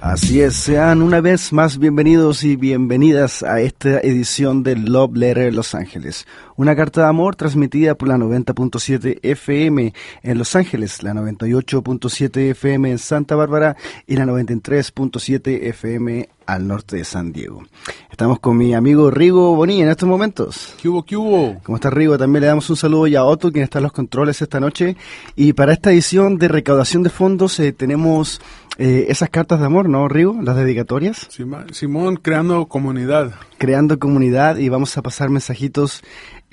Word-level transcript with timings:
Así 0.00 0.40
es, 0.40 0.56
sean 0.56 1.02
una 1.02 1.20
vez 1.20 1.52
más 1.52 1.78
bienvenidos 1.78 2.42
y 2.42 2.56
bienvenidas 2.56 3.44
a 3.44 3.60
esta 3.60 4.00
edición 4.00 4.64
de 4.64 4.74
Love 4.74 5.16
Letter 5.16 5.54
Los 5.54 5.76
Ángeles, 5.76 6.26
una 6.56 6.76
carta 6.76 7.02
de 7.02 7.08
amor 7.08 7.36
transmitida 7.36 7.94
por 7.94 8.08
la 8.08 8.16
90.7 8.16 9.18
FM 9.22 9.92
en 10.22 10.38
Los 10.38 10.56
Ángeles, 10.56 11.02
la 11.02 11.12
98.7 11.12 12.50
FM 12.50 12.90
en 12.90 12.98
Santa 12.98 13.34
Bárbara 13.36 13.76
y 14.06 14.16
la 14.16 14.24
93.7 14.26 15.68
FM 15.68 16.28
al 16.46 16.66
norte 16.66 16.96
de 16.96 17.04
San 17.04 17.32
Diego. 17.32 17.62
Estamos 18.10 18.40
con 18.40 18.56
mi 18.56 18.74
amigo 18.74 19.10
Rigo 19.10 19.54
Boni 19.56 19.82
en 19.82 19.88
estos 19.88 20.08
momentos. 20.08 20.74
¿Qué 20.80 20.88
hubo, 20.88 21.04
qué 21.04 21.16
hubo? 21.16 21.58
¿Cómo 21.62 21.76
está 21.76 21.90
Rigo? 21.90 22.18
También 22.18 22.42
le 22.42 22.48
damos 22.48 22.68
un 22.70 22.76
saludo 22.76 23.06
ya 23.06 23.20
a 23.20 23.24
Otto, 23.24 23.52
quien 23.52 23.64
está 23.64 23.78
en 23.78 23.84
los 23.84 23.92
controles 23.92 24.42
esta 24.42 24.60
noche. 24.60 24.96
Y 25.36 25.52
para 25.52 25.72
esta 25.72 25.92
edición 25.92 26.38
de 26.38 26.48
recaudación 26.48 27.02
de 27.02 27.10
fondos 27.10 27.58
eh, 27.60 27.72
tenemos 27.72 28.40
eh, 28.78 29.06
esas 29.08 29.30
cartas 29.30 29.60
de 29.60 29.66
amor, 29.66 29.88
¿no, 29.88 30.08
Rigo? 30.08 30.38
Las 30.42 30.56
dedicatorias. 30.56 31.28
Simón, 31.72 32.16
creando 32.16 32.66
comunidad. 32.66 33.32
Creando 33.58 33.98
comunidad 33.98 34.56
y 34.56 34.68
vamos 34.68 34.96
a 34.96 35.02
pasar 35.02 35.30
mensajitos 35.30 36.02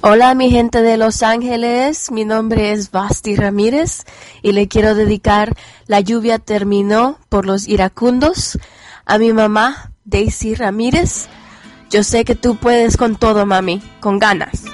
Hola 0.03 0.37
mi 0.37 0.51
gente 0.51 0.83
de 0.83 0.97
Los 0.97 1.25
Ángeles, 1.25 2.13
mi 2.13 2.25
nombre 2.25 2.71
es 2.71 2.93
Basti 2.93 3.35
Ramírez 3.35 4.05
y 4.41 4.53
le 4.53 4.69
quiero 4.69 4.95
dedicar 4.95 5.57
La 5.89 5.99
lluvia 5.99 6.39
terminó 6.39 7.19
por 7.29 7.45
los 7.45 7.67
iracundos 7.67 8.57
a 9.05 9.19
mi 9.19 9.33
mamá 9.33 9.91
Daisy 10.05 10.55
Ramírez 10.55 11.29
yo 11.91 12.05
sé 12.05 12.25
que 12.25 12.37
tú 12.37 12.57
puedes 12.57 12.97
con 12.97 13.17
todo, 13.17 13.45
mami, 13.47 13.83
con 14.01 14.19
ganas. 14.19 14.70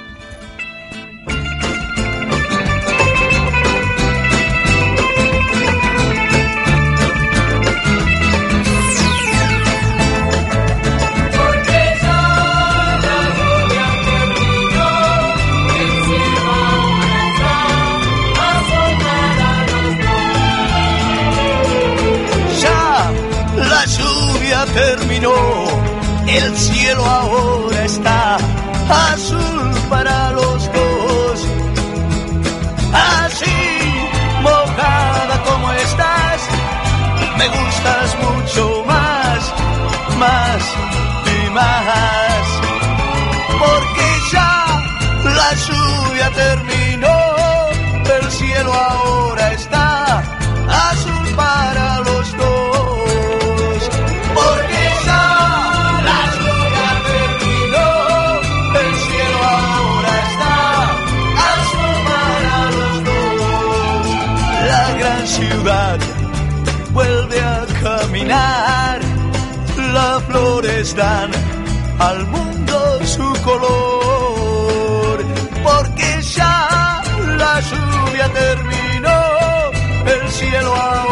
Mucho 38.25 38.83
más, 38.85 39.53
más 40.17 40.63
y 41.35 41.49
más. 41.51 42.45
Porque 43.59 44.07
ya 44.31 44.53
la 45.23 45.53
lluvia 45.65 46.29
terminó, 46.31 47.17
el 48.19 48.31
cielo 48.31 48.73
ahora 48.73 49.06
dan 70.95 71.31
al 71.99 72.25
mundo 72.27 72.99
su 73.05 73.33
color, 73.43 75.17
porque 75.63 76.21
ya 76.21 77.01
la 77.37 77.59
lluvia 77.59 78.27
terminó, 78.33 79.19
el 80.05 80.31
cielo 80.31 80.75
ahora 80.75 81.06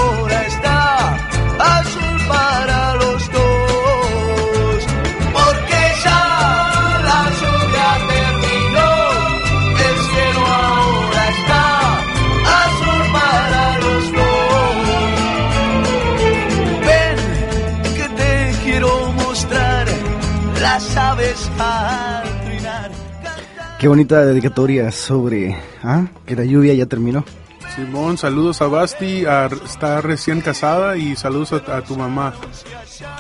Qué 23.86 23.90
bonita 23.90 24.26
dedicatoria 24.26 24.92
sobre 24.92 25.56
¿ah? 25.84 26.08
que 26.26 26.36
la 26.36 26.44
lluvia 26.44 26.74
ya 26.74 26.88
terminó. 26.88 27.24
Simón, 27.76 28.18
saludos 28.18 28.60
a 28.64 28.68
Basti, 28.68 29.28
a, 29.28 29.46
está 29.46 30.02
recién 30.02 30.42
casada 30.42 30.98
y 30.98 31.16
saludos 31.16 31.54
a, 31.54 31.84
tu 31.84 31.96
mamá. 31.96 32.34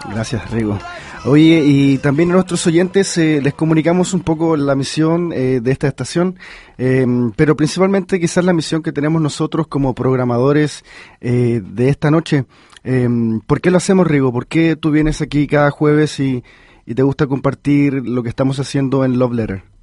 Gracias, 0.09 0.49
Rigo. 0.49 0.79
Oye, 1.25 1.61
y 1.63 1.99
también 1.99 2.31
a 2.31 2.33
nuestros 2.33 2.65
oyentes 2.65 3.15
eh, 3.19 3.41
les 3.43 3.53
comunicamos 3.53 4.15
un 4.15 4.21
poco 4.21 4.57
la 4.57 4.73
misión 4.73 5.31
eh, 5.33 5.59
de 5.61 5.71
esta 5.71 5.87
estación, 5.87 6.39
em, 6.79 7.31
pero 7.33 7.55
principalmente 7.55 8.19
quizás 8.19 8.43
la 8.43 8.51
misión 8.51 8.81
que 8.81 8.91
tenemos 8.91 9.21
nosotros 9.21 9.67
como 9.67 9.93
programadores 9.93 10.83
eh, 11.21 11.61
de 11.63 11.89
esta 11.89 12.09
noche. 12.09 12.45
Em, 12.83 13.39
¿Por 13.41 13.61
qué 13.61 13.69
lo 13.69 13.77
hacemos, 13.77 14.07
Rigo? 14.07 14.33
¿Por 14.33 14.47
qué 14.47 14.75
tú 14.75 14.89
vienes 14.89 15.21
aquí 15.21 15.45
cada 15.45 15.69
jueves 15.69 16.19
y, 16.19 16.43
y 16.87 16.95
te 16.95 17.03
gusta 17.03 17.27
compartir 17.27 17.93
lo 18.03 18.23
que 18.23 18.29
estamos 18.29 18.59
haciendo 18.59 19.05
en 19.05 19.19
Love 19.19 19.33
Letter? 19.33 19.74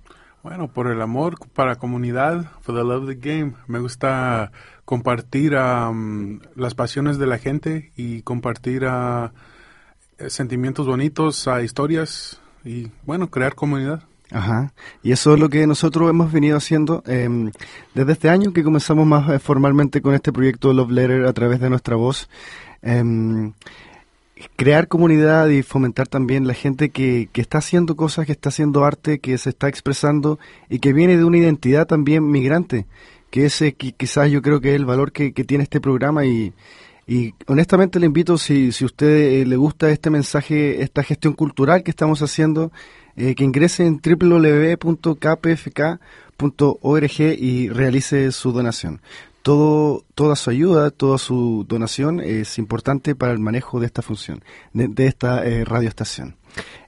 Bueno, 0.42 0.66
por 0.66 0.88
el 0.88 1.00
amor 1.00 1.36
para 1.54 1.76
comunidad, 1.76 2.50
for 2.62 2.74
the 2.74 2.82
love 2.82 3.04
of 3.04 3.08
the 3.08 3.14
game. 3.14 3.52
Me 3.68 3.78
gusta 3.78 4.50
compartir 4.84 5.52
las 5.52 6.74
pasiones 6.74 7.18
de 7.18 7.26
la 7.28 7.38
gente 7.38 7.92
y 7.96 8.22
compartir 8.22 8.84
sentimientos 10.26 10.86
bonitos, 10.88 11.46
a 11.46 11.62
historias 11.62 12.40
y, 12.64 12.90
bueno, 13.06 13.30
crear 13.30 13.54
comunidad. 13.54 14.02
Ajá, 14.32 14.72
y 15.02 15.12
eso 15.12 15.34
es 15.34 15.40
lo 15.40 15.48
que 15.48 15.66
nosotros 15.66 16.10
hemos 16.10 16.32
venido 16.32 16.56
haciendo 16.56 17.02
em, 17.06 17.52
desde 17.94 18.12
este 18.12 18.30
año 18.30 18.52
que 18.52 18.64
comenzamos 18.64 19.06
más 19.06 19.28
eh, 19.28 19.38
formalmente 19.38 20.00
con 20.00 20.14
este 20.14 20.32
proyecto 20.32 20.72
Love 20.72 20.90
Letter 20.90 21.24
a 21.26 21.32
través 21.34 21.60
de 21.60 21.68
nuestra 21.68 21.96
voz. 21.96 22.30
Eh, 22.80 23.52
crear 24.56 24.88
comunidad 24.88 25.48
y 25.48 25.62
fomentar 25.62 26.08
también 26.08 26.46
la 26.46 26.54
gente 26.54 26.90
que, 26.90 27.28
que, 27.32 27.40
está 27.40 27.58
haciendo 27.58 27.96
cosas, 27.96 28.26
que 28.26 28.32
está 28.32 28.48
haciendo 28.48 28.84
arte, 28.84 29.18
que 29.18 29.36
se 29.38 29.50
está 29.50 29.68
expresando 29.68 30.38
y 30.68 30.78
que 30.78 30.92
viene 30.92 31.16
de 31.16 31.24
una 31.24 31.38
identidad 31.38 31.86
también 31.86 32.30
migrante, 32.30 32.86
que 33.30 33.46
ese 33.46 33.72
quizás 33.74 34.30
yo 34.30 34.42
creo 34.42 34.60
que 34.60 34.70
es 34.70 34.76
el 34.76 34.84
valor 34.84 35.12
que, 35.12 35.32
que 35.32 35.44
tiene 35.44 35.64
este 35.64 35.80
programa 35.80 36.24
y, 36.24 36.52
y 37.06 37.34
honestamente 37.46 37.98
le 37.98 38.06
invito, 38.06 38.38
si, 38.38 38.72
si 38.72 38.84
usted 38.84 39.40
eh, 39.40 39.46
le 39.46 39.56
gusta 39.56 39.90
este 39.90 40.10
mensaje, 40.10 40.82
esta 40.82 41.02
gestión 41.02 41.34
cultural 41.34 41.82
que 41.82 41.90
estamos 41.90 42.22
haciendo, 42.22 42.72
eh, 43.16 43.34
que 43.34 43.44
ingrese 43.44 43.86
en 43.86 44.00
www.kpfk.org 44.00 44.80
y 47.20 47.68
realice 47.68 48.32
su 48.32 48.52
donación 48.52 49.00
todo, 49.42 50.04
toda 50.14 50.36
su 50.36 50.50
ayuda, 50.50 50.90
toda 50.90 51.18
su 51.18 51.66
donación 51.68 52.20
es 52.20 52.58
importante 52.58 53.14
para 53.14 53.32
el 53.32 53.38
manejo 53.38 53.80
de 53.80 53.86
esta 53.86 54.02
función, 54.02 54.42
de, 54.72 55.06
esta 55.06 55.44
eh, 55.44 55.64
radioestación. 55.64 56.36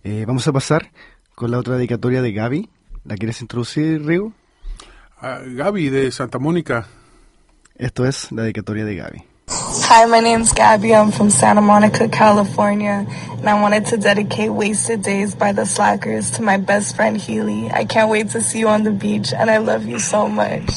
Eh, 0.02 0.24
vamos 0.26 0.46
a 0.48 0.52
pasar 0.52 0.90
con 1.34 1.50
la 1.50 1.58
otra 1.58 1.76
dedicatoria 1.76 2.22
de 2.22 2.32
Gaby. 2.32 2.68
¿La 3.04 3.16
quieres 3.16 3.40
introducir, 3.42 4.04
Rigo? 4.04 4.32
Uh, 5.20 5.56
Gaby 5.56 5.90
de 5.90 6.10
Santa 6.10 6.38
Mónica. 6.38 6.86
Esto 7.76 8.06
es 8.06 8.30
la 8.30 8.42
dedicatoria 8.42 8.84
de 8.84 8.96
Gaby. 8.96 9.24
Hi, 9.48 10.06
my 10.06 10.20
name's 10.20 10.52
Gabby. 10.52 10.94
I'm 10.94 11.12
from 11.12 11.30
Santa 11.30 11.60
Monica, 11.60 12.08
California, 12.08 13.06
and 13.38 13.48
I 13.48 13.60
wanted 13.60 13.84
to 13.86 13.98
dedicate 13.98 14.50
Wasted 14.50 15.02
Days 15.02 15.34
by 15.34 15.52
the 15.52 15.66
Slackers 15.66 16.30
to 16.36 16.42
my 16.42 16.56
best 16.56 16.96
friend 16.96 17.16
Healy. 17.16 17.70
I 17.70 17.84
can't 17.84 18.10
wait 18.10 18.30
to 18.30 18.40
see 18.40 18.60
you 18.60 18.68
on 18.68 18.84
the 18.84 18.90
beach, 18.90 19.34
and 19.34 19.50
I 19.50 19.58
love 19.58 19.84
you 19.84 19.98
so 19.98 20.28
much. 20.28 20.70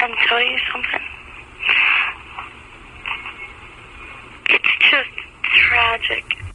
And 0.00 0.14
tell 0.28 0.40
you 0.42 0.58
something. 0.72 1.00
It's 4.50 4.90
just 4.90 5.10
tragic. 5.42 6.47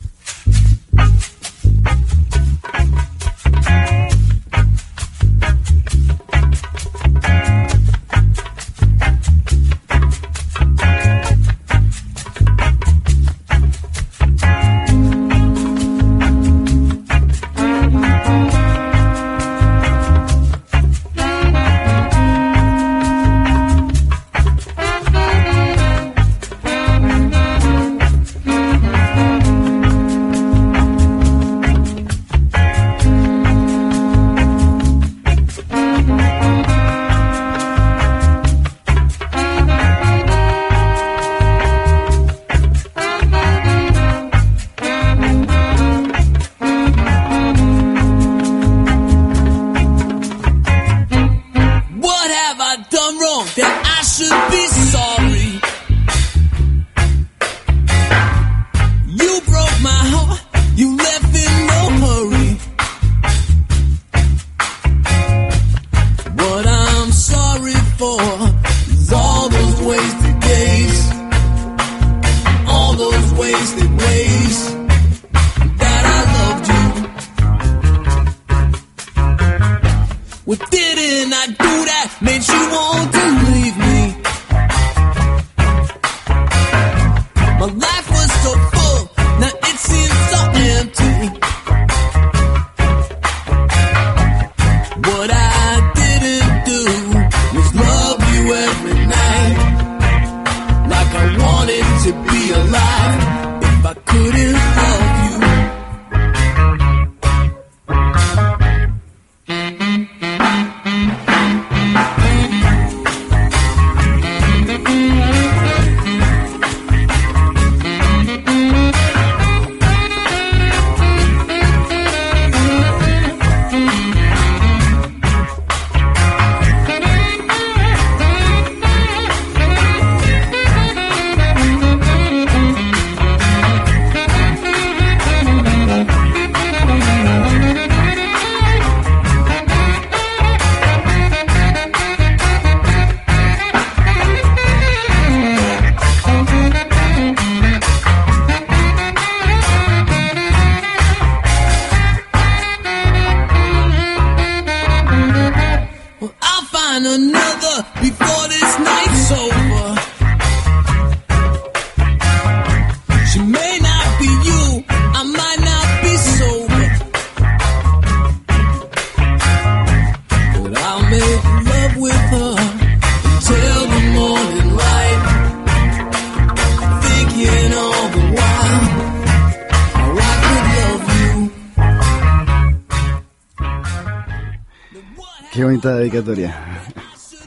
Qué 185.54 185.64
bonita 185.64 185.96
dedicatoria. 185.98 186.82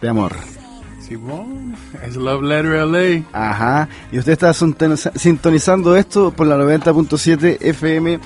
De 0.01 0.09
amor. 0.09 0.33
Simón, 1.01 1.75
es 2.05 2.15
Love 2.15 2.43
Letter 2.43 2.87
LA. 2.87 3.25
Ajá. 3.33 3.89
Y 4.13 4.19
usted 4.21 4.33
está 4.33 4.53
sintonizando 4.53 5.97
esto 5.97 6.31
por 6.31 6.47
la 6.47 6.57
90.7 6.57 7.59
FM 7.61 8.21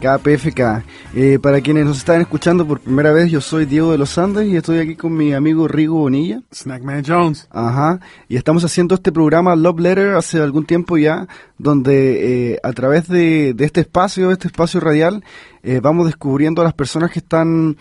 KPFK. 0.00 0.84
Eh, 1.14 1.38
para 1.40 1.60
quienes 1.60 1.86
nos 1.86 1.98
están 1.98 2.20
escuchando 2.20 2.66
por 2.66 2.80
primera 2.80 3.12
vez, 3.12 3.30
yo 3.30 3.40
soy 3.40 3.64
Diego 3.64 3.92
de 3.92 3.98
los 3.98 4.18
Andes 4.18 4.46
y 4.46 4.56
estoy 4.56 4.78
aquí 4.78 4.94
con 4.94 5.16
mi 5.16 5.32
amigo 5.32 5.66
Rigo 5.68 5.96
Bonilla. 5.96 6.42
Snackman 6.52 7.02
Jones. 7.06 7.48
Ajá. 7.50 8.00
Y 8.28 8.36
estamos 8.36 8.64
haciendo 8.64 8.94
este 8.94 9.12
programa 9.12 9.56
Love 9.56 9.80
Letter 9.80 10.14
hace 10.14 10.40
algún 10.40 10.66
tiempo 10.66 10.98
ya, 10.98 11.26
donde 11.58 12.52
eh, 12.52 12.60
a 12.62 12.72
través 12.72 13.08
de, 13.08 13.54
este 13.58 13.80
espacio, 13.80 14.30
este 14.30 14.48
espacio 14.48 14.80
radial, 14.80 15.24
eh, 15.62 15.80
vamos 15.82 16.06
descubriendo 16.06 16.60
a 16.60 16.64
las 16.64 16.74
personas 16.74 17.10
que 17.10 17.20
están 17.20 17.76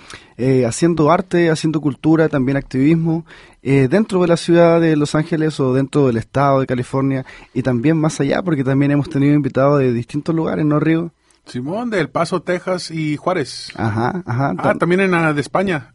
haciendo 0.67 1.11
arte, 1.11 1.49
haciendo 1.49 1.79
cultura, 1.79 2.27
también 2.27 2.57
activismo, 2.57 3.25
dentro 3.63 4.21
de 4.21 4.27
la 4.27 4.35
ciudad 4.35 4.81
de 4.81 4.97
Los 4.97 5.15
Ángeles 5.15 5.61
o 5.61 5.73
dentro 5.73 6.07
del 6.07 6.17
estado 6.17 6.59
de 6.59 6.67
California 6.67 7.25
y 7.53 7.61
también 7.61 7.97
más 7.97 8.19
allá, 8.19 8.41
porque 8.41 8.65
también 8.65 8.91
hemos 8.91 9.09
tenido 9.09 9.33
invitados 9.33 9.79
de 9.79 9.93
distintos 9.93 10.35
lugares, 10.35 10.65
¿no, 10.65 10.77
Rigo? 10.77 11.11
Simón, 11.45 11.89
de 11.89 11.99
El 11.99 12.09
Paso, 12.09 12.41
Texas 12.41 12.91
y 12.91 13.17
Juárez. 13.17 13.69
Ajá, 13.75 14.23
ajá. 14.25 14.53
Ah, 14.57 14.75
también 14.75 15.01
en 15.01 15.35
de 15.35 15.41
España. 15.41 15.93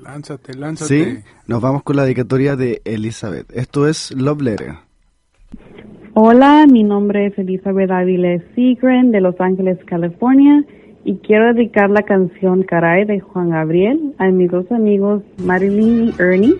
Lánzate, 0.03 0.55
lánzate. 0.55 1.05
Sí, 1.05 1.19
nos 1.47 1.61
vamos 1.61 1.83
con 1.83 1.97
la 1.97 2.05
dedicatoria 2.05 2.57
de 2.57 2.81
Elizabeth. 2.85 3.53
Esto 3.53 3.87
es 3.87 4.13
Love 4.13 4.41
Letter. 4.41 4.77
Hola, 6.15 6.67
mi 6.71 6.83
nombre 6.83 7.27
es 7.27 7.39
Elizabeth 7.39 7.91
Aviles 7.91 8.43
Sigren 8.55 9.11
de 9.11 9.21
Los 9.21 9.39
Ángeles, 9.41 9.79
California 9.85 10.65
y 11.09 11.17
quiero 11.27 11.55
dedicar 11.55 11.89
la 11.89 12.03
canción 12.03 12.65
Caray 12.65 13.07
de 13.07 13.21
Juan 13.21 13.49
Gabriel 13.49 14.15
a 14.19 14.27
mis 14.27 14.51
dos 14.51 14.71
amigos 14.71 15.23
Marilyn 15.39 16.09
y 16.09 16.23
Ernie 16.23 16.55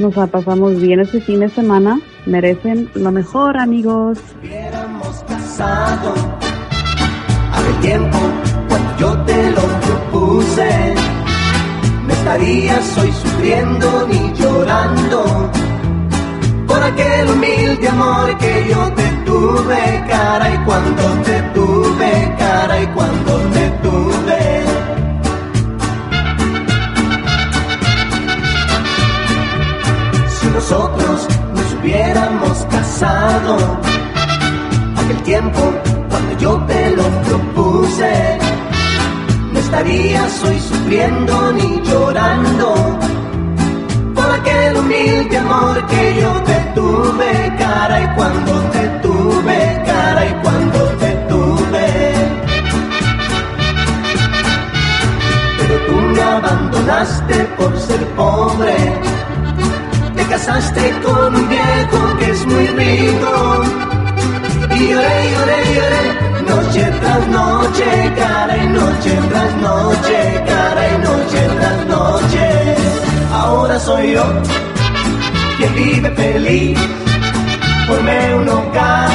nos 0.00 0.16
la 0.16 0.26
pasamos 0.26 0.80
bien 0.80 0.98
este 0.98 1.20
fin 1.20 1.38
de 1.38 1.48
semana. 1.48 2.00
Merecen 2.26 2.88
lo 2.94 3.12
mejor, 3.12 3.56
amigos. 3.58 4.18
Hubiéramos 4.40 5.22
casado 5.28 6.14
hace 7.52 7.72
tiempo 7.80 8.18
cuando 8.68 8.96
yo 8.98 9.24
te 9.24 9.50
lo 9.50 9.62
propuse. 9.86 10.94
No 12.06 12.12
estarías 12.12 12.98
hoy 12.98 13.12
sufriendo 13.12 14.08
ni 14.08 14.32
llorando 14.32 15.50
por 16.66 16.82
aquel 16.82 17.28
humilde 17.28 17.88
amor 17.88 18.36
que 18.38 18.66
yo 18.68 18.92
te 18.94 19.08
tuve, 19.26 20.04
cara, 20.08 20.54
y 20.54 20.58
cuando 20.64 21.01
casado. 33.02 33.56
Aquel 34.96 35.22
tiempo 35.22 35.60
cuando 36.08 36.38
yo 36.38 36.56
te 36.66 36.90
lo 36.96 37.04
propuse, 37.26 38.38
no 39.52 39.58
estarías 39.58 40.44
hoy 40.44 40.58
sufriendo 40.60 41.52
ni 41.52 41.82
llorando 41.82 42.98
por 44.14 44.30
aquel 44.30 44.76
humilde 44.76 45.36
amor 45.36 45.86
que 45.86 46.20
yo 46.20 46.32
te 46.42 46.56
tuve, 46.74 47.54
cara, 47.58 48.00
y 48.04 48.06
cuando 48.16 48.52
te 48.74 48.84
tuve, 49.02 49.82
cara, 49.86 50.26
y 50.26 50.34
cuando 50.42 50.78
te 51.02 51.10
tuve. 51.30 51.88
Pero 55.58 55.74
tú 55.86 55.96
me 56.14 56.22
abandonaste 56.22 57.34
por 57.56 57.78
ser 57.78 58.06
pobre 58.14 59.11
casaste 60.44 60.90
con 61.04 61.36
un 61.36 61.48
viejo 61.48 62.16
que 62.18 62.30
es 62.30 62.46
muy 62.46 62.66
rico. 62.66 63.64
Y 64.74 64.88
lloré, 64.88 65.18
lloré, 65.32 65.58
lloré, 65.76 66.02
noche 66.50 66.92
tras 67.00 67.28
noche, 67.28 68.12
cara 68.16 68.56
y 68.56 68.66
noche 68.66 69.12
tras 69.30 69.54
noche, 69.68 70.44
cara 70.46 70.82
y 70.92 70.98
noche 71.08 71.40
tras 71.58 71.86
noche. 71.86 72.76
Ahora 73.32 73.78
soy 73.78 74.12
yo 74.12 74.24
quien 75.58 75.74
vive 75.74 76.10
feliz, 76.10 76.78
formé 77.86 78.34
un 78.34 78.48
hogar. 78.48 79.10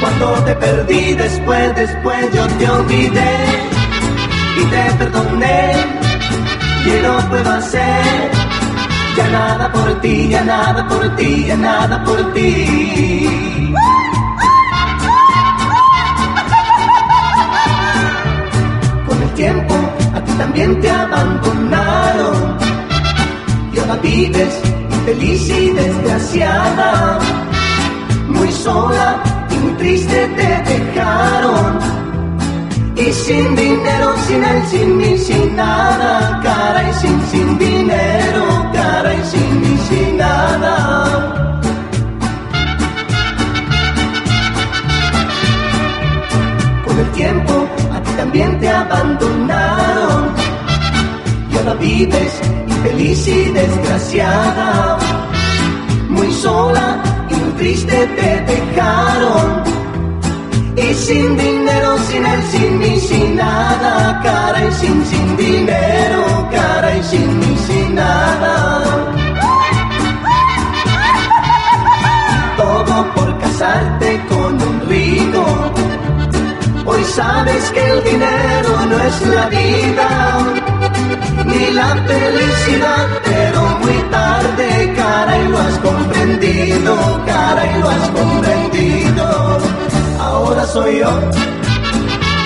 Cuando 0.00 0.26
te 0.44 0.54
perdí 0.56 1.14
después, 1.14 1.76
después 1.76 2.32
yo 2.34 2.46
te 2.58 2.68
olvidé 2.68 3.34
y 4.60 4.64
te 4.72 4.92
perdoné. 4.98 5.72
Y 6.84 7.02
no 7.02 7.18
puedo 7.28 7.50
hacer 7.50 8.55
ya 9.16 9.28
nada 9.30 9.72
por 9.72 10.00
ti, 10.00 10.28
ya 10.28 10.44
nada 10.44 10.86
por 10.88 11.16
ti, 11.16 11.44
ya 11.46 11.56
nada 11.56 12.04
por 12.04 12.32
ti. 12.34 12.50
Con 19.06 19.22
el 19.22 19.30
tiempo 19.30 19.74
a 20.14 20.20
ti 20.20 20.32
también 20.32 20.80
te 20.80 20.90
abandonaron. 20.90 22.56
Y 23.72 23.78
ahora 23.78 23.96
vives 24.02 24.54
infeliz 24.90 25.48
y 25.48 25.70
desgraciada, 25.70 27.18
muy 28.28 28.52
sola 28.52 29.22
y 29.50 29.54
muy 29.54 29.72
triste 29.74 30.28
te 30.36 30.48
dejaron 30.72 32.05
y 32.96 33.12
sin 33.12 33.54
dinero, 33.54 34.14
sin 34.26 34.42
él, 34.42 34.62
sin 34.66 34.96
mí, 34.96 35.18
sin 35.18 35.54
nada, 35.54 36.40
cara 36.42 36.88
y 36.88 36.94
sin, 36.94 37.20
sin 37.26 37.58
dinero, 37.58 38.70
cara 38.72 39.14
y 39.14 39.24
sin 39.24 39.60
mí, 39.60 39.78
sin 39.88 40.16
nada. 40.16 40.72
Con 46.84 46.98
el 46.98 47.10
tiempo 47.12 47.66
a 47.92 48.00
ti 48.02 48.10
también 48.16 48.58
te 48.60 48.68
abandonaron. 48.68 50.34
Y 51.52 51.56
ahora 51.58 51.74
vives 51.74 52.40
infeliz 52.66 53.28
y 53.28 53.50
desgraciada, 53.50 54.98
muy 56.08 56.32
sola 56.32 57.02
y 57.28 57.34
muy 57.34 57.52
triste 57.52 58.06
te 58.16 58.40
dejaron 58.52 59.85
y 60.76 60.94
sin 60.94 61.36
dinero, 61.36 61.98
sin 62.08 62.26
él, 62.26 62.42
sin 62.50 62.78
mí, 62.78 63.00
sin 63.00 63.36
nada, 63.36 64.20
cara 64.22 64.64
y 64.64 64.72
sin, 64.72 65.04
sin 65.06 65.36
dinero, 65.36 66.48
cara 66.50 66.96
y 66.96 67.02
sin 67.02 67.38
mí, 67.38 67.56
sin 67.66 67.94
nada. 67.94 68.82
Todo 72.56 73.14
por 73.14 73.38
casarte 73.38 74.24
con 74.28 74.62
un 74.62 74.80
rico. 74.88 75.44
Hoy 76.84 77.04
sabes 77.04 77.70
que 77.70 77.90
el 77.90 78.04
dinero 78.04 78.86
no 78.90 78.98
es 79.00 79.26
la 79.26 79.46
vida, 79.46 80.08
ni 81.46 81.70
la 81.72 81.88
felicidad, 82.06 83.08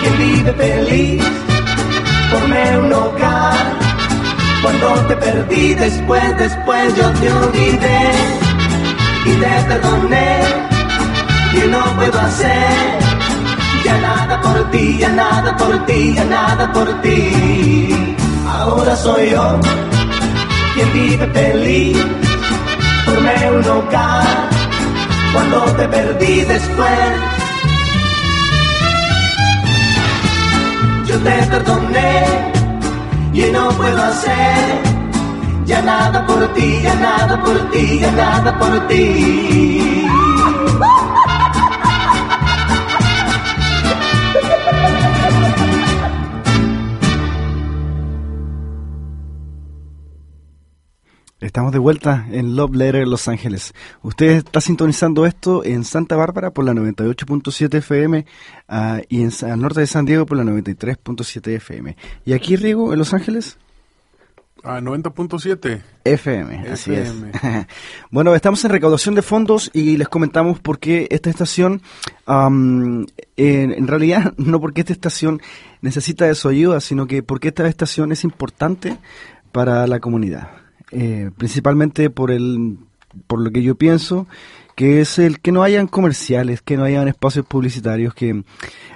quien 0.00 0.18
vive 0.18 0.52
feliz. 0.52 1.22
Formé 2.30 2.78
un 2.78 2.92
hogar 2.92 3.56
cuando 4.62 4.88
te 5.08 5.16
perdí, 5.16 5.74
después, 5.74 6.38
después 6.38 6.96
yo 6.96 7.10
te 7.20 7.32
olvidé 7.32 8.10
y 9.26 9.30
te 9.30 9.64
perdoné 9.68 10.38
y 11.54 11.68
no 11.68 11.82
puedo 11.96 12.20
hacer 12.20 13.00
ya 13.84 13.98
nada 13.98 14.40
por 14.40 14.70
ti, 14.70 14.98
ya 14.98 15.08
nada 15.08 15.56
por 15.56 15.86
ti, 15.86 16.14
ya 16.14 16.24
nada 16.24 16.72
por 16.72 17.00
ti. 17.02 18.16
Ahora 18.46 18.94
soy 18.96 19.30
yo 19.30 19.60
quien 20.74 20.92
vive 20.92 21.26
feliz. 21.28 21.98
Formé 23.04 23.50
un 23.50 23.64
hogar 23.68 24.48
cuando 25.32 25.64
te 25.76 25.88
perdí 25.88 26.44
después 26.44 27.39
te 31.24 31.46
perdoné 31.50 32.52
y 33.32 33.42
no 33.52 33.68
puedo 33.70 34.02
hacer 34.02 34.90
ya 35.64 35.82
nada 35.82 36.26
por 36.26 36.52
ti, 36.54 36.80
ya 36.82 36.94
nada 36.94 37.42
por 37.42 37.70
ti, 37.70 38.00
ya 38.00 38.10
nada 38.10 38.58
por 38.58 38.88
ti. 38.88 40.06
Estamos 51.60 51.74
de 51.74 51.78
vuelta 51.78 52.26
en 52.30 52.56
Love 52.56 52.74
Letter 52.74 53.06
Los 53.06 53.28
Ángeles. 53.28 53.74
Usted 54.00 54.30
está 54.30 54.62
sintonizando 54.62 55.26
esto 55.26 55.62
en 55.62 55.84
Santa 55.84 56.16
Bárbara 56.16 56.52
por 56.52 56.64
la 56.64 56.72
98.7 56.72 57.74
FM 57.74 58.24
ah, 58.66 59.02
y 59.10 59.20
en 59.20 59.30
al 59.42 59.60
norte 59.60 59.80
de 59.80 59.86
San 59.86 60.06
Diego 60.06 60.24
por 60.24 60.38
la 60.38 60.44
93.7 60.44 61.56
FM. 61.56 61.98
¿Y 62.24 62.32
aquí, 62.32 62.56
Rigo, 62.56 62.94
en 62.94 62.98
Los 62.98 63.12
Ángeles? 63.12 63.58
A 64.64 64.80
90.7. 64.80 65.82
FM, 66.04 66.66
así 66.70 66.94
es. 66.94 67.12
bueno, 68.10 68.34
estamos 68.34 68.64
en 68.64 68.70
recaudación 68.70 69.14
de 69.14 69.20
fondos 69.20 69.70
y 69.74 69.98
les 69.98 70.08
comentamos 70.08 70.60
por 70.60 70.78
qué 70.78 71.08
esta 71.10 71.28
estación, 71.28 71.82
am, 72.24 73.04
en, 73.36 73.72
en 73.72 73.86
realidad 73.86 74.32
no 74.38 74.62
porque 74.62 74.80
esta 74.80 74.94
estación 74.94 75.42
necesita 75.82 76.24
de 76.24 76.34
su 76.34 76.48
ayuda, 76.48 76.80
sino 76.80 77.06
que 77.06 77.22
porque 77.22 77.48
esta 77.48 77.68
estación 77.68 78.12
es 78.12 78.24
importante 78.24 78.96
para 79.52 79.86
la 79.86 80.00
comunidad. 80.00 80.59
Eh, 80.92 81.30
principalmente 81.36 82.10
por 82.10 82.30
el 82.30 82.78
por 83.26 83.40
lo 83.40 83.50
que 83.50 83.62
yo 83.62 83.74
pienso 83.74 84.26
que 84.76 85.00
es 85.00 85.18
el 85.18 85.40
que 85.40 85.52
no 85.52 85.62
hayan 85.62 85.86
comerciales, 85.86 86.62
que 86.62 86.76
no 86.76 86.84
hayan 86.84 87.06
espacios 87.06 87.44
publicitarios, 87.44 88.14
que 88.14 88.44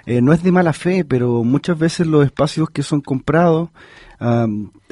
eh, 0.07 0.23
no 0.23 0.33
es 0.33 0.43
de 0.43 0.51
mala 0.51 0.73
fe, 0.73 1.05
pero 1.05 1.45
muchas 1.45 1.79
veces 1.79 2.07
los 2.07 2.25
espacios 2.25 2.71
que 2.71 2.83
son 2.83 3.01
comprados 3.03 3.69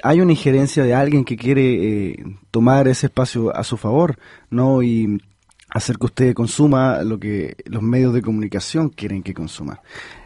hay 0.02 0.20
una 0.20 0.32
injerencia 0.32 0.84
de 0.84 0.94
alguien 0.94 1.24
que 1.24 1.36
quiere 1.36 2.10
eh, 2.10 2.24
tomar 2.50 2.88
ese 2.88 3.06
espacio 3.06 3.54
a 3.54 3.64
su 3.64 3.76
favor, 3.76 4.18
¿no? 4.50 4.82
Y 4.82 5.22
hacer 5.70 5.96
que 5.96 6.06
usted 6.06 6.34
consuma 6.34 7.02
lo 7.02 7.18
que 7.18 7.56
los 7.66 7.82
medios 7.82 8.12
de 8.12 8.20
comunicación 8.20 8.90
quieren 8.90 9.22
que 9.22 9.32
consuma. 9.32 9.80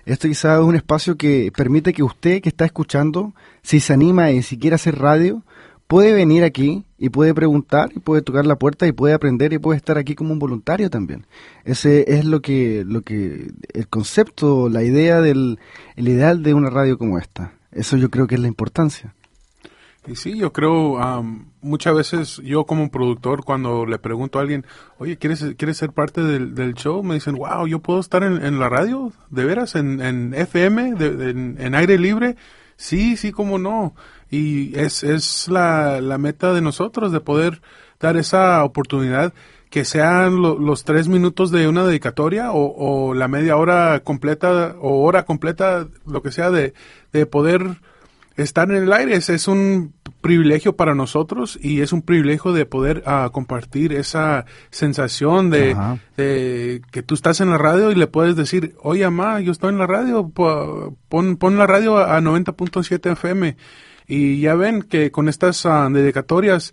Esto 0.05 0.29
quizás 0.29 0.59
es 0.59 0.65
un 0.65 0.75
espacio 0.75 1.17
que 1.17 1.53
permite 1.57 1.93
que 1.93 2.03
usted 2.03 2.43
que 2.43 2.49
está 2.49 2.65
escuchando, 2.65 3.33
si 3.63 3.81
se 3.81 3.93
anima 3.93 4.31
y 4.31 4.43
si 4.43 4.59
quiere 4.59 4.75
hacer 4.75 4.99
radio, 4.99 5.43
puede 5.87 6.13
venir 6.13 6.45
aquí 6.45 6.85
y 6.99 7.11
puede 7.11 7.35
preguntar 7.35 7.91
y 7.95 8.01
puede 8.01 8.23
tocar 8.23 8.47
la 8.47 8.57
puerta 8.57 8.87
y 8.87 8.93
puede 8.93 9.15
aprender 9.15 9.53
y 9.53 9.59
puede 9.59 9.77
estar 9.77 9.99
aquí 9.99 10.15
como 10.15 10.33
un 10.33 10.39
voluntario 10.39 10.91
también. 10.91 11.27
Ese 11.65 12.17
es 12.17 12.25
lo 12.25 12.41
que 12.41 12.85
lo 12.87 13.03
que 13.03 13.51
el 13.73 13.89
concepto, 13.89 14.69
la 14.69 14.83
idea 14.83 15.21
del 15.21 15.59
el 15.97 16.09
ideal 16.09 16.43
de 16.43 16.55
una 16.55 16.71
radio 16.71 16.99
como 16.99 17.19
esta. 17.19 17.53
Eso 17.73 17.97
yo 17.97 18.11
creo 18.11 18.27
que 18.27 18.37
es 18.37 18.41
la 18.41 18.49
importancia. 18.49 19.15
Y 20.07 20.15
sí, 20.15 20.39
yo 20.39 20.53
creo, 20.53 20.99
muchas 21.61 21.95
veces 21.95 22.41
yo 22.45 22.65
como 22.65 22.91
productor, 22.91 23.45
cuando 23.45 23.87
le 23.87 23.99
pregunto 23.99 24.39
a 24.39 24.43
alguien, 24.43 24.65
oye, 24.99 25.17
¿quieres, 25.17 25.45
¿quieres 25.59 25.79
ser 25.79 25.91
parte 25.91 26.23
del, 26.23 26.55
del 26.55 26.75
show? 26.75 27.03
Me 27.03 27.15
dicen, 27.15 27.35
wow, 27.35 27.67
¿yo 27.67 27.81
puedo 27.81 27.99
estar 27.99 28.23
en, 28.23 28.45
en 28.45 28.61
la 28.61 28.69
radio? 28.69 29.13
¿De 29.31 29.45
veras? 29.45 29.75
¿En, 29.75 30.01
en 30.01 30.33
FM? 30.33 30.95
En, 31.01 31.57
en 31.59 31.75
aire 31.75 31.99
libre? 31.99 32.37
Sí, 32.77 33.17
sí, 33.17 33.33
cómo 33.33 33.59
no. 33.59 33.95
Y 34.31 34.77
es, 34.79 35.03
es 35.03 35.49
la, 35.49 36.01
la 36.01 36.19
meta 36.19 36.53
de 36.53 36.61
nosotros, 36.61 37.13
de 37.13 37.21
poder 37.21 37.63
dar 38.01 38.17
esa 38.17 38.63
oportunidad 38.65 39.33
que 39.71 39.85
sean 39.85 40.41
lo- 40.43 40.59
los 40.59 40.85
tres 40.85 41.09
minutos 41.09 41.51
de 41.51 41.69
una 41.69 41.85
dedicatoria 41.87 42.53
o, 42.53 43.09
o 43.11 43.15
la 43.15 43.29
media 43.29 43.57
hora 43.57 44.01
completa 44.01 44.77
o 44.81 45.03
hora 45.05 45.25
completa, 45.25 45.89
lo 46.07 46.23
que 46.23 46.33
sea, 46.33 46.51
de, 46.51 46.75
de 47.13 47.27
poder 47.27 47.81
estar 48.37 48.71
en 48.71 48.83
el 48.85 48.93
aire. 48.93 49.17
Es, 49.17 49.29
es 49.31 49.49
un 49.49 49.95
privilegio 50.21 50.75
para 50.77 50.95
nosotros 50.95 51.59
y 51.63 51.81
es 51.83 51.93
un 51.93 52.03
privilegio 52.03 52.53
de 52.53 52.67
poder 52.67 53.03
ah, 53.07 53.31
compartir 53.33 53.93
esa 53.93 54.45
sensación 54.71 55.51
de, 55.51 55.75
que 56.91 57.03
tú 57.03 57.15
estás 57.15 57.41
en 57.41 57.51
la 57.51 57.59
radio 57.59 57.91
y 57.93 57.95
le 57.95 58.07
puedes 58.09 58.35
decir, 58.37 58.75
oye, 58.83 59.05
mamá, 59.09 59.41
yo 59.41 59.53
estoy 59.53 59.71
en 59.71 59.79
la 59.79 59.87
radio, 59.87 60.29
po- 60.29 60.97
pon, 61.09 61.37
pon 61.37 61.57
la 61.59 61.67
radio 61.67 61.99
a 61.99 62.21
90.7 62.21 63.13
FM. 63.13 63.57
Y 64.09 64.41
ya 64.41 64.55
ven 64.55 64.83
que 64.83 65.11
con 65.11 65.29
estas 65.29 65.65
ah, 65.67 65.89
dedicatorias 65.93 66.73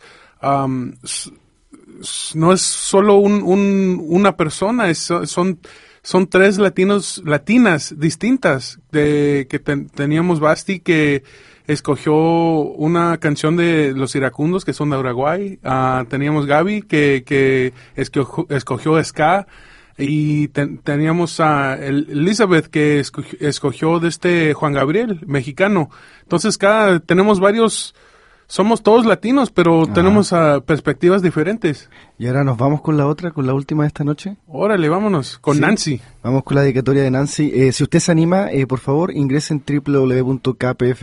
no 2.35 2.53
es 2.53 2.61
solo 2.61 3.15
un, 3.17 3.41
un- 3.43 4.03
una 4.07 4.35
persona, 4.35 4.89
es- 4.89 5.09
son, 5.25 5.59
son 6.01 6.27
tres 6.27 6.57
latinos, 6.57 7.21
latinas 7.25 7.95
distintas 7.97 8.79
de 8.91 9.47
que 9.49 9.59
ten- 9.59 9.89
teníamos 9.89 10.39
Basti 10.39 10.79
que 10.79 11.23
escogió 11.67 12.13
una 12.15 13.17
canción 13.17 13.55
de 13.55 13.93
los 13.95 14.15
iracundos 14.15 14.65
que 14.65 14.73
son 14.73 14.89
de 14.89 14.97
Uruguay, 14.97 15.59
Ah, 15.63 16.05
teníamos 16.09 16.45
Gaby 16.45 16.81
que, 16.83 17.23
que 17.25 17.73
escogió, 17.95 18.45
escogió 18.49 19.03
ska 19.03 19.47
y 19.97 20.47
ten- 20.49 20.79
teníamos 20.79 21.39
a 21.39 21.75
El- 21.75 22.07
Elizabeth 22.09 22.67
que 22.67 22.99
escogió, 22.99 23.37
escogió 23.39 23.99
de 23.99 24.09
este 24.09 24.53
Juan 24.53 24.73
Gabriel, 24.73 25.19
mexicano. 25.25 25.89
Entonces 26.23 26.57
cada 26.57 26.99
tenemos 26.99 27.39
varios 27.39 27.93
somos 28.47 28.83
todos 28.83 29.05
latinos, 29.05 29.49
pero 29.51 29.87
tenemos 29.87 30.31
ah, 30.33 30.61
perspectivas 30.65 31.21
diferentes. 31.21 31.89
Y 32.19 32.27
ahora 32.27 32.43
nos 32.43 32.57
vamos 32.57 32.81
con 32.81 32.97
la 32.97 33.07
otra, 33.07 33.31
con 33.31 33.47
la 33.47 33.53
última 33.53 33.83
de 33.83 33.87
esta 33.87 34.03
noche. 34.03 34.37
Órale, 34.47 34.89
vámonos 34.89 35.37
con 35.39 35.55
Sí. 35.55 35.61
Nancy. 35.61 36.01
Vamos 36.21 36.43
con 36.43 36.55
la 36.55 36.61
dedicatoria 36.61 37.01
de 37.03 37.11
Nancy. 37.11 37.51
Eh, 37.53 37.71
si 37.71 37.83
usted 37.83 37.99
se 37.99 38.11
anima, 38.11 38.51
eh, 38.51 38.67
por 38.67 38.79
favor, 38.79 39.11
ingrese 39.11 39.53
en 39.53 39.63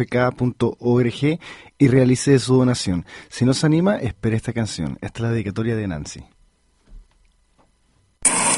www.kpfk.org 0.00 1.38
y 1.78 1.88
realice 1.88 2.38
su 2.38 2.56
donación. 2.56 3.04
Si 3.28 3.44
no 3.44 3.54
se 3.54 3.66
anima, 3.66 3.96
espere 3.96 4.36
esta 4.36 4.52
canción. 4.52 4.98
Esta 5.00 5.18
es 5.18 5.22
la 5.22 5.30
dedicatoria 5.30 5.76
de 5.76 5.88
Nancy. 5.88 6.22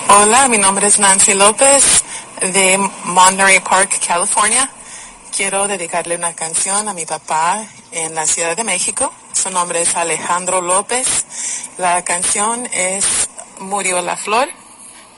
Hola, 0.09 0.49
mi 0.49 0.59
nombre 0.59 0.87
es 0.87 0.99
Nancy 0.99 1.33
López 1.35 2.05
de 2.43 2.79
Monterey 3.07 3.61
Park, 3.61 3.93
California. 4.07 4.69
Quiero 5.35 5.67
dedicarle 5.67 6.17
una 6.17 6.35
canción 6.35 6.89
a 6.89 6.93
mi 6.93 7.07
papá 7.07 7.67
en 7.91 8.15
la 8.15 8.27
Ciudad 8.27 8.55
de 8.55 8.65
México. 8.65 9.11
Su 9.33 9.51
nombre 9.51 9.81
es 9.81 9.97
Alejandro 9.97 10.61
López. 10.61 11.25
La 11.79 12.05
canción 12.05 12.69
es 12.71 13.31
Murió 13.59 14.03
la 14.03 14.19
Flor 14.19 14.49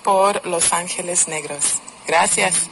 por 0.05 0.47
Los 0.47 0.73
Ángeles 0.73 1.27
Negros. 1.27 1.81
Gracias. 2.07 2.69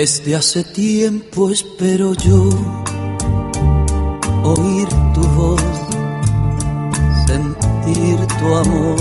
Desde 0.00 0.36
hace 0.36 0.62
tiempo 0.62 1.50
espero 1.50 2.14
yo 2.14 2.50
oír 4.44 4.88
tu 5.12 5.22
voz, 5.36 5.60
sentir 7.26 8.16
tu 8.38 8.54
amor. 8.54 8.96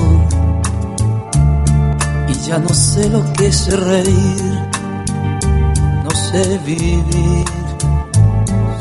Y 2.27 2.34
ya 2.48 2.58
no 2.58 2.70
sé 2.70 3.08
lo 3.10 3.22
que 3.34 3.46
es 3.46 3.68
reír, 3.80 4.54
no 6.04 6.10
sé 6.10 6.60
vivir 6.66 7.46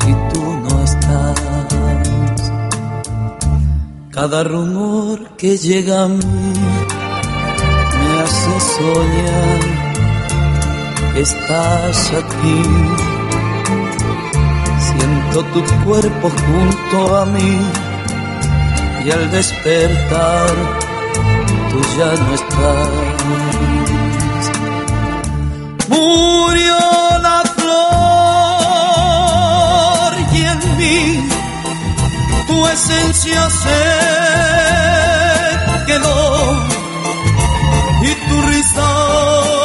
si 0.00 0.12
tú 0.32 0.42
no 0.64 0.85
estás. 0.85 1.35
Cada 4.10 4.43
rumor 4.43 5.36
que 5.36 5.58
llega 5.58 6.04
a 6.04 6.08
mí 6.08 6.25
me 7.99 8.21
hace 8.21 8.60
soñar 8.78 9.55
estás 11.20 12.12
aquí. 12.12 12.62
Siento 14.78 15.38
tu 15.52 15.60
cuerpo 15.84 16.30
junto 16.30 17.16
a 17.16 17.26
mí 17.26 17.60
y 19.04 19.10
al 19.10 19.30
despertar 19.30 20.48
tú 21.70 21.78
ya 21.98 22.10
no 22.22 22.34
estás. 22.34 22.88
Murió 25.88 26.78
la 27.22 27.42
flor 27.56 27.72
y 30.32 30.38
en 30.52 30.60
mí 30.78 31.00
tu 32.46 32.66
esencia 32.66 33.50
se 33.50 33.82
quedó 35.86 36.18
y 38.02 38.10
tu 38.28 38.36
risa 38.48 39.55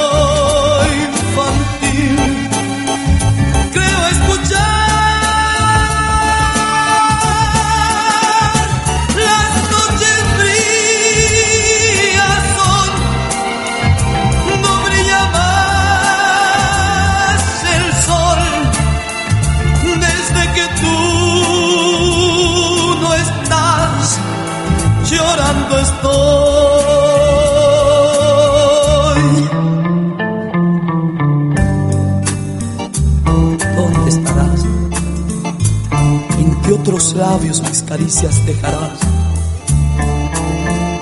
dejarás. 38.45 38.99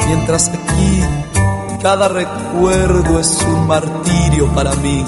Mientras 0.08 0.50
aquí 0.50 1.02
cada 1.82 2.08
recuerdo 2.08 3.20
es 3.20 3.42
un 3.48 3.68
martirio 3.68 4.48
para 4.54 4.76
mí. 4.76 5.04